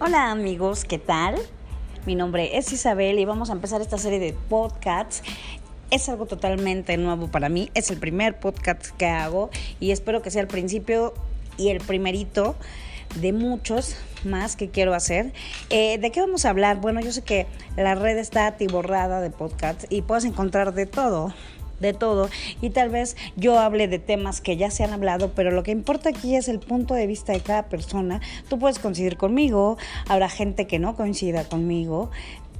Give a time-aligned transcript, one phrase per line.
[0.00, 1.36] Hola amigos, ¿qué tal?
[2.04, 5.22] Mi nombre es Isabel y vamos a empezar esta serie de podcasts.
[5.92, 10.32] Es algo totalmente nuevo para mí, es el primer podcast que hago y espero que
[10.32, 11.14] sea el principio
[11.56, 12.56] y el primerito
[13.14, 15.32] de muchos más que quiero hacer.
[15.70, 16.80] Eh, ¿De qué vamos a hablar?
[16.80, 21.32] Bueno, yo sé que la red está atiborrada de podcasts y puedes encontrar de todo
[21.80, 22.28] de todo
[22.60, 25.70] y tal vez yo hable de temas que ya se han hablado, pero lo que
[25.70, 28.20] importa aquí es el punto de vista de cada persona.
[28.48, 29.76] Tú puedes coincidir conmigo,
[30.08, 32.10] habrá gente que no coincida conmigo,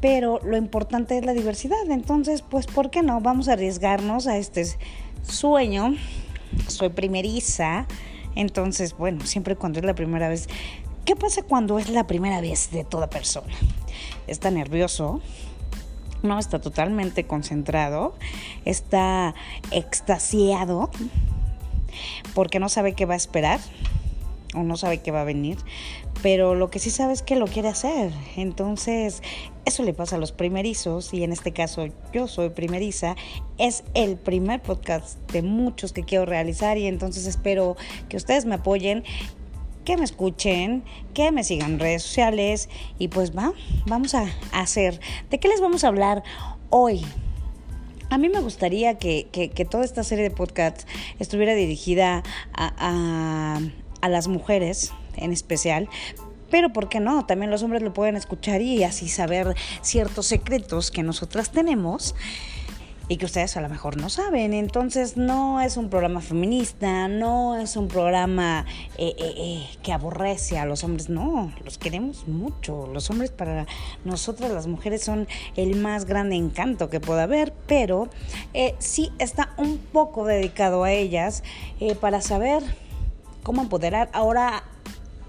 [0.00, 1.78] pero lo importante es la diversidad.
[1.88, 3.20] Entonces, pues, ¿por qué no?
[3.20, 4.66] Vamos a arriesgarnos a este
[5.22, 5.94] sueño.
[6.68, 7.86] Soy primeriza,
[8.34, 10.48] entonces, bueno, siempre cuando es la primera vez.
[11.04, 13.52] ¿Qué pasa cuando es la primera vez de toda persona?
[14.26, 15.20] Está nervioso,
[16.24, 18.14] no está totalmente concentrado,
[18.64, 19.34] está
[19.70, 20.90] extasiado
[22.34, 23.60] porque no sabe qué va a esperar
[24.54, 25.58] o no sabe qué va a venir,
[26.22, 28.12] pero lo que sí sabe es que lo quiere hacer.
[28.36, 29.22] Entonces,
[29.64, 33.16] eso le pasa a los primerizos y en este caso yo soy primeriza.
[33.58, 37.76] Es el primer podcast de muchos que quiero realizar y entonces espero
[38.08, 39.04] que ustedes me apoyen
[39.84, 42.68] que me escuchen, que me sigan en redes sociales
[42.98, 43.52] y pues va,
[43.86, 45.00] vamos a hacer.
[45.30, 46.22] ¿De qué les vamos a hablar
[46.70, 47.04] hoy?
[48.10, 49.28] A mí me gustaría que,
[49.70, 50.86] toda esta serie de podcasts
[51.18, 53.60] estuviera dirigida a,
[54.00, 55.88] a las mujeres en especial,
[56.50, 57.26] pero ¿por qué no?
[57.26, 62.14] También los hombres lo pueden escuchar y así saber ciertos secretos que nosotras tenemos
[63.08, 64.54] y que ustedes a lo mejor no saben.
[64.54, 68.64] Entonces no es un programa feminista, no es un programa
[68.96, 72.88] eh, eh, eh, que aborrece a los hombres, no, los queremos mucho.
[72.92, 73.66] Los hombres para
[74.04, 78.08] nosotras las mujeres son el más grande encanto que pueda haber, pero
[78.78, 81.42] sí está un poco dedicado a ellas
[82.00, 82.62] para saber
[83.42, 84.08] cómo empoderar.
[84.12, 84.64] Ahora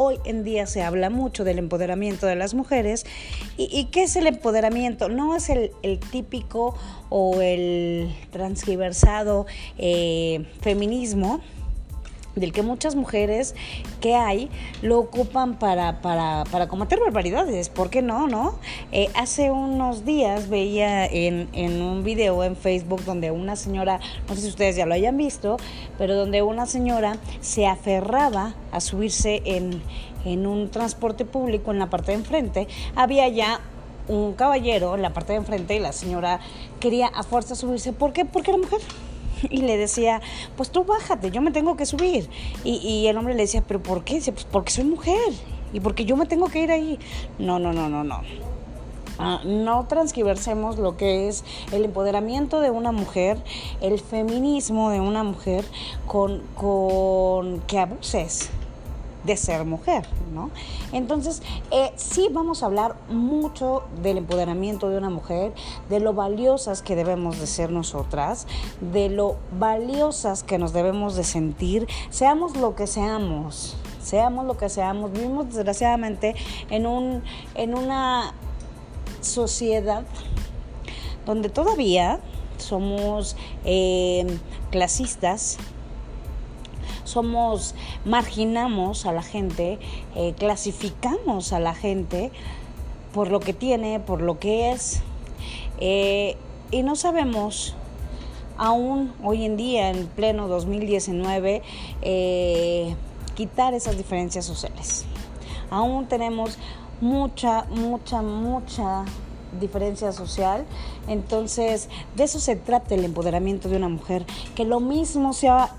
[0.00, 3.04] hoy en día se habla mucho del empoderamiento de las mujeres.
[3.56, 5.08] ¿Y, qué es el empoderamiento?
[5.08, 5.72] No es el,
[6.12, 6.76] típico
[7.08, 11.40] o el transgiversado eh, feminismo
[12.38, 13.54] del que muchas mujeres
[14.00, 14.48] que hay
[14.82, 17.68] lo ocupan para, para, para cometer barbaridades.
[17.68, 18.26] ¿Por qué no?
[18.26, 18.58] no?
[18.92, 24.34] Eh, hace unos días veía en, en un video en Facebook donde una señora, no
[24.34, 25.56] sé si ustedes ya lo hayan visto,
[25.96, 29.82] pero donde una señora se aferraba a subirse en,
[30.24, 32.68] en un transporte público en la parte de enfrente.
[32.94, 33.60] Había ya
[34.08, 36.40] un caballero en la parte de enfrente y la señora
[36.80, 37.92] quería a fuerza subirse.
[37.92, 38.24] ¿Por qué?
[38.24, 38.80] Porque era mujer.
[39.50, 40.20] y le decía,
[40.56, 42.28] pues tú bájate, yo me tengo que subir.
[42.64, 44.16] Y, el hombre le decía, pero ¿por qué?
[44.16, 45.32] Dice, pues porque soy mujer
[45.72, 46.98] y porque yo me tengo que ir ahí.
[47.38, 48.22] No, no, no, no, no.
[49.20, 53.42] Ah, no transgiversemos lo que es el empoderamiento de una mujer,
[53.80, 55.64] el feminismo de una mujer
[56.06, 58.50] con, con que abuses
[59.28, 60.50] de ser mujer, ¿no?
[60.92, 65.52] Entonces, eh, sí vamos a hablar mucho del empoderamiento de una mujer,
[65.90, 68.46] de lo valiosas que debemos de ser nosotras,
[68.80, 74.70] de lo valiosas que nos debemos de sentir, seamos lo que seamos, seamos lo que
[74.70, 75.12] seamos.
[75.12, 76.34] Vivimos desgraciadamente
[76.70, 77.22] en, un,
[77.54, 78.32] en una
[79.20, 80.04] sociedad
[81.26, 82.18] donde todavía
[82.56, 83.36] somos
[83.66, 84.26] eh,
[84.70, 85.58] clasistas,
[87.08, 87.74] somos,
[88.04, 89.78] marginamos a la gente,
[90.14, 92.30] eh, clasificamos a la gente
[93.12, 95.00] por lo que tiene, por lo que es,
[95.80, 96.36] eh,
[96.70, 97.74] y no sabemos
[98.56, 101.62] aún hoy en día, en pleno 2019,
[102.02, 102.94] eh,
[103.34, 105.04] quitar esas diferencias sociales.
[105.70, 106.58] Aún tenemos
[107.00, 109.04] mucha, mucha, mucha
[109.60, 110.66] diferencia social.
[111.06, 115.70] Entonces, de eso se trata el empoderamiento de una mujer, que lo mismo sea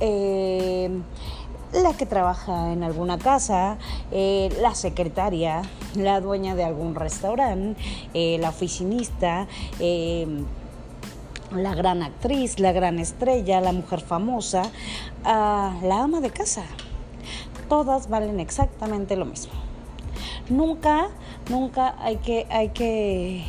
[0.00, 0.90] eh,
[1.72, 3.78] la que trabaja en alguna casa,
[4.10, 5.62] eh, la secretaria,
[5.94, 7.80] la dueña de algún restaurante,
[8.14, 9.46] eh, la oficinista,
[11.50, 14.62] la gran actriz, la gran estrella, la mujer famosa,
[15.24, 16.64] la ama de casa.
[17.68, 19.52] Todas valen exactamente lo mismo.
[20.48, 21.08] Nunca,
[21.50, 23.44] nunca hay que, hay que,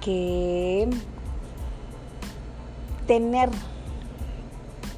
[0.00, 0.88] que
[3.06, 3.50] tener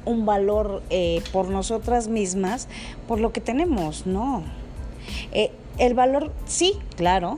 [0.05, 2.67] un valor eh, por nosotras mismas,
[3.07, 4.43] por lo que tenemos, no.
[5.31, 7.37] Eh, el valor, sí, claro,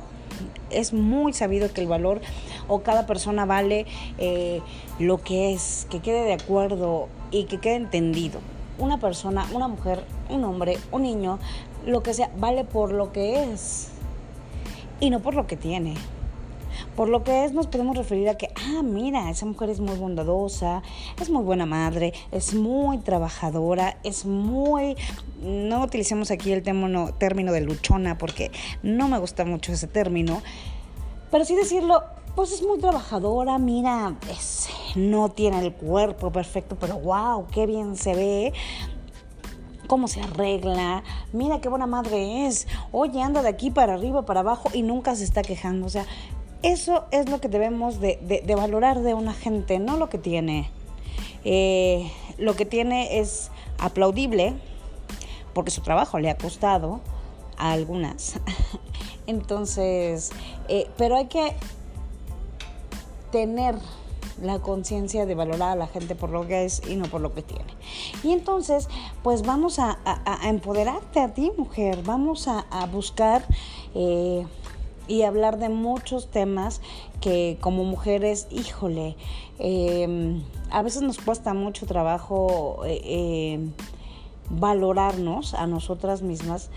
[0.69, 2.21] es muy sabido que el valor
[2.67, 3.85] o cada persona vale
[4.17, 4.61] eh,
[4.99, 8.39] lo que es, que quede de acuerdo y que quede entendido.
[8.77, 11.39] Una persona, una mujer, un hombre, un niño,
[11.85, 13.89] lo que sea, vale por lo que es
[14.99, 15.95] y no por lo que tiene.
[16.95, 19.95] Por lo que es, nos podemos referir a que, ah, mira, esa mujer es muy
[19.97, 20.81] bondadosa,
[21.21, 24.95] es muy buena madre, es muy trabajadora, es muy...
[25.41, 28.51] No utilicemos aquí el término, término de luchona porque
[28.83, 30.41] no me gusta mucho ese término,
[31.31, 32.03] pero sí decirlo,
[32.35, 37.95] pues es muy trabajadora, mira, es, no tiene el cuerpo perfecto, pero wow, qué bien
[37.95, 38.53] se ve
[39.87, 41.03] cómo se arregla,
[41.33, 45.15] mira qué buena madre es, oye, anda de aquí para arriba, para abajo y nunca
[45.15, 45.87] se está quejando.
[45.87, 46.05] O sea,
[46.63, 50.69] eso es lo que debemos de, valorar de una gente, no lo que tiene.
[51.43, 54.53] Eh, lo que tiene es aplaudible,
[55.53, 57.01] porque su trabajo le ha costado
[57.57, 58.39] a algunas.
[59.27, 60.31] Entonces,
[60.67, 61.53] eh, pero hay que
[63.31, 63.75] tener
[64.41, 67.33] la conciencia de valorar a la gente por lo que es y no por lo
[67.33, 67.65] que tiene.
[68.23, 68.87] Y entonces,
[69.23, 69.97] pues vamos a,
[70.43, 73.43] empoderarte a ti, mujer, vamos a, buscar
[73.95, 74.45] eh,
[75.07, 76.81] y hablar de muchos temas
[77.21, 79.15] que como mujeres, híjole,
[79.59, 83.71] em, a veces nos cuesta mucho trabajo eh, em,
[84.49, 86.69] valorarnos a nosotras mismas.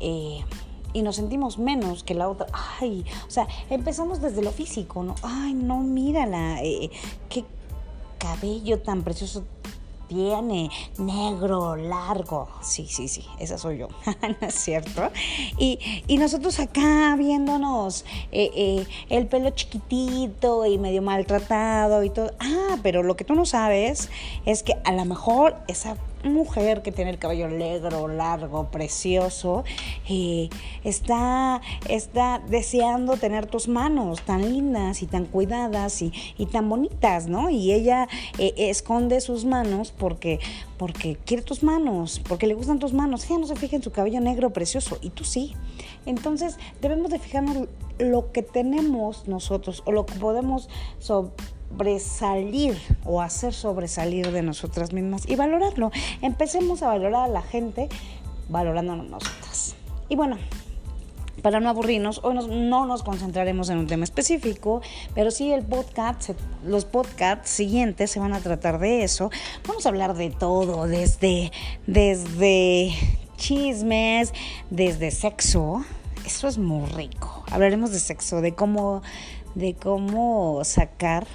[0.00, 0.40] Eh,
[0.92, 2.46] y nos sentimos menos que la otra.
[2.80, 5.14] Ay, o sea, empezamos desde lo físico, ¿no?
[5.22, 6.90] Ay, no, mírala, eh,
[7.28, 7.44] qué
[8.18, 9.44] cabello tan precioso
[10.08, 12.48] tiene, negro, largo.
[12.62, 15.10] Sí, sí, sí, esa soy yo, ¿no es cierto?
[15.58, 15.78] Y,
[16.18, 22.32] nosotros acá viéndonos eh, eh, el pelo chiquitito y medio maltratado y todo.
[22.40, 24.10] Ah, pero lo que tú no sabes
[24.44, 29.64] es que a lo mejor esa mujer que tiene el cabello negro, largo, precioso,
[30.08, 30.48] eh,
[30.84, 36.12] está, está deseando tener tus manos tan lindas y tan cuidadas y,
[36.50, 37.50] tan bonitas, ¿no?
[37.50, 40.40] Y ella eh, esconde sus manos porque,
[40.76, 43.24] porque quiere tus manos, porque le gustan tus manos.
[43.26, 45.54] Ella no se fija en su cabello negro precioso y tú sí.
[46.06, 47.68] Entonces debemos de fijarnos
[47.98, 50.68] lo que tenemos nosotros o lo que podemos
[51.70, 55.90] sobresalir o hacer sobresalir de nosotras mismas y valorarlo.
[56.22, 57.88] Empecemos a valorar a la gente
[58.48, 59.76] valorándonos nosotras.
[60.08, 60.38] Y bueno,
[61.42, 64.82] para no aburrirnos, hoy no nos concentraremos en un tema específico,
[65.14, 66.30] pero sí el podcast,
[66.64, 69.30] los podcasts siguientes se van a tratar de eso.
[69.66, 71.52] Vamos a hablar de todo, desde,
[71.86, 72.92] desde
[73.36, 74.32] chismes,
[74.70, 75.84] desde sexo.
[76.26, 77.44] Eso es muy rico.
[77.50, 79.02] Hablaremos de sexo, de cómo,
[79.58, 81.26] de cómo sacar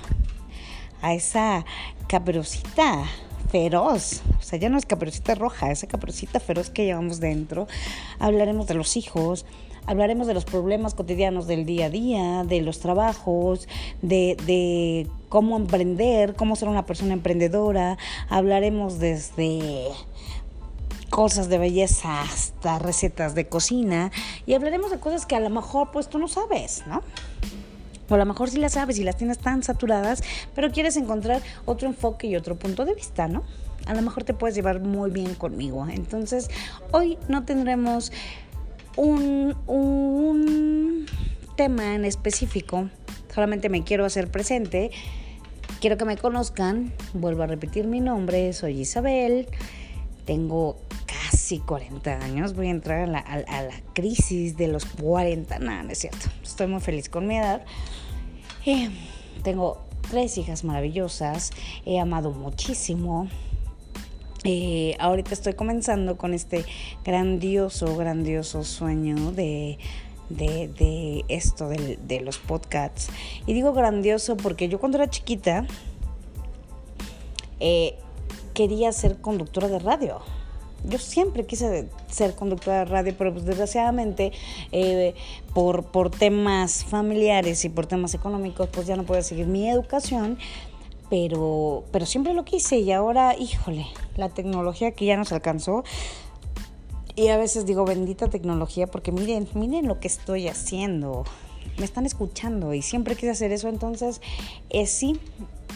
[1.02, 1.66] a esa
[2.08, 3.04] caperucita
[3.50, 7.68] feroz, o sea, ya no es caperucita roja, esa caperucita feroz que llevamos dentro.
[8.18, 9.46] Hablaremos de los hijos,
[9.86, 13.68] hablaremos de los problemas cotidianos del día a día, de los trabajos,
[14.02, 17.98] de, de cómo emprender, cómo ser una persona emprendedora.
[18.30, 19.90] Hablaremos desde
[21.10, 24.12] cosas de belleza hasta recetas de cocina
[24.48, 27.04] y hablaremos de cosas que a lo mejor pues tú no sabes, ¿no?
[28.16, 30.24] A lo mejor sí las sabes y las tienes tan saturadas,
[30.56, 33.44] pero quieres encontrar otro enfoque y otro punto de vista, ¿no?
[33.86, 35.86] A lo mejor te puedes llevar muy bien conmigo.
[35.90, 36.50] Entonces,
[36.92, 38.12] hoy no tendremos
[38.96, 41.06] un, un
[41.56, 42.90] tema en específico,
[43.34, 44.92] solamente me quiero hacer presente.
[45.82, 49.48] Quiero que me conozcan, vuelvo a repetir mi nombre, soy Isabel,
[50.26, 56.00] tengo casi 40 años, voy a entrar a la, crisis de los 40, nada, es
[56.00, 57.64] cierto, estoy muy feliz con mi edad.
[58.66, 58.90] Eh,
[59.44, 61.52] tengo tres hijas maravillosas,
[61.86, 63.28] he amado muchísimo.
[64.46, 66.66] Eh, ahorita estoy comenzando con este
[67.04, 69.78] grandioso, grandioso sueño de,
[70.30, 73.10] de, esto, de, de, los podcasts.
[73.46, 75.66] Y digo grandioso porque yo cuando era chiquita
[77.60, 77.96] eh,
[78.54, 80.22] quería ser conductora de radio
[80.84, 84.32] yo siempre quise ser conductora de radio, pero pues desgraciadamente
[84.72, 85.14] eh,
[85.54, 90.38] por, por temas familiares y por temas económicos, pues ya no puedo seguir mi educación.
[91.10, 93.86] Pero, pero siempre lo quise y ahora, híjole,
[94.16, 95.84] la tecnología que ya nos alcanzó.
[97.16, 101.24] Y a veces digo, bendita tecnología, porque miren, miren lo que estoy haciendo.
[101.78, 103.70] Me están escuchando y siempre quise hacer eso.
[103.70, 104.22] Entonces,
[104.72, 105.20] eh, sí,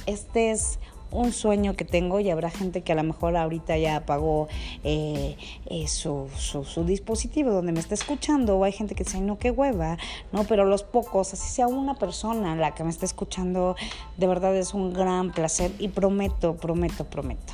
[0.08, 0.80] este es
[1.12, 4.48] un sueño que tengo y habrá gente que a lo mejor ahorita ya apagó
[4.84, 5.38] eh,
[5.68, 9.52] eh, su, su, dispositivo donde me está escuchando o hay gente que dice, no, qué
[9.52, 9.98] hueva,
[10.32, 13.76] no, pero los pocos, así sea una persona la que me está escuchando,
[14.18, 17.54] de verdad es un gran placer y prometo, prometo, prometo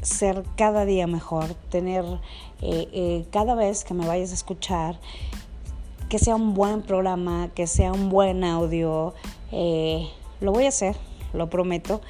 [0.00, 2.04] ser cada día mejor, tener
[2.62, 4.98] eh, cada vez que me vayas a escuchar,
[6.08, 9.12] que sea un buen programa, que sea un buen audio,
[9.50, 10.96] lo voy a hacer,
[11.32, 12.00] lo prometo.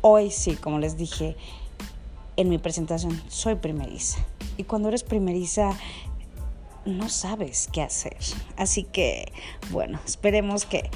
[0.00, 1.36] Hoy sí, como les dije
[2.36, 4.18] en mi presentación, soy primeriza.
[4.56, 5.72] Y cuando eres primeriza,
[6.84, 8.16] no sabes qué hacer.
[8.56, 9.32] Así que,
[9.70, 10.90] bueno, esperemos que,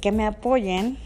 [0.00, 0.98] que, me apoyen.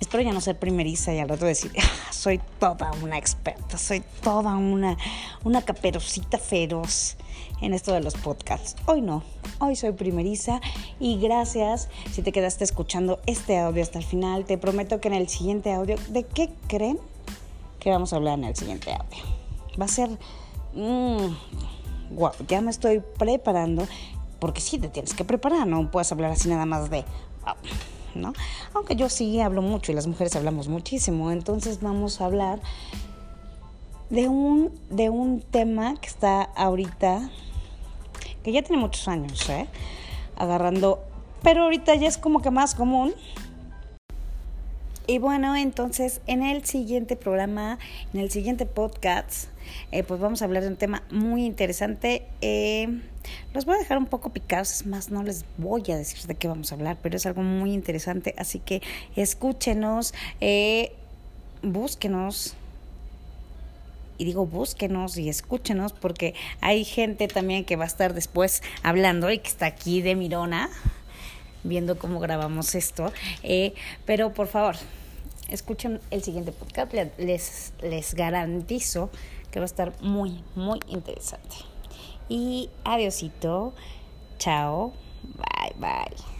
[0.00, 4.02] Espero ya no ser primeriza y al rato decir, ah, soy toda una experta, soy
[4.22, 4.96] toda una,
[5.44, 7.16] una caperucita feroz
[7.60, 8.76] en esto de los podcasts.
[8.86, 9.22] Hoy no,
[9.58, 10.62] hoy soy primeriza
[10.98, 14.46] y gracias si te quedaste escuchando este audio hasta el final.
[14.46, 16.98] Te prometo que en el siguiente audio, ¿de qué creen
[17.78, 19.22] que vamos a hablar en el siguiente audio?
[19.78, 20.08] Va a ser...
[20.72, 21.34] Mmm,
[22.12, 23.86] wow, ya me estoy preparando,
[24.38, 27.04] porque sí te tienes que preparar, no puedes hablar así nada más de,
[28.74, 32.60] Aunque yo sí hablo mucho y las mujeres hablamos muchísimo, entonces vamos a hablar
[34.10, 37.30] de un, de un tema que está ahorita,
[38.42, 39.66] que ya tiene muchos años, ¿eh?
[40.36, 41.00] Agarrando,
[41.42, 43.14] pero ahorita ya es como que más común.
[45.10, 47.80] Y bueno, entonces en el siguiente programa,
[48.14, 49.48] en el siguiente podcast,
[49.90, 52.28] eh, pues vamos a hablar de un tema muy interesante.
[52.42, 52.86] Eh,
[53.52, 56.36] los voy a dejar un poco picados, es más, no les voy a decir de
[56.36, 58.82] qué vamos a hablar, pero es algo muy interesante, así que
[59.16, 60.92] escúchenos, eh,
[61.64, 62.54] búsquenos.
[64.16, 69.28] Y digo búsquenos y escúchenos porque hay gente también que va a estar después hablando
[69.32, 70.70] y que está aquí de Mirona
[71.64, 73.12] viendo cómo grabamos esto.
[74.06, 74.76] pero por favor,
[75.48, 76.92] escuchen el siguiente podcast.
[77.18, 79.10] Les, les garantizo
[79.50, 81.56] que va a estar muy, muy interesante.
[82.28, 83.74] Y adiosito,
[84.38, 86.39] chao, bye, bye.